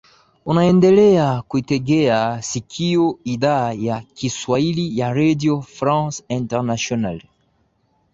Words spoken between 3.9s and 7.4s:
kiswahili ya redio france internationale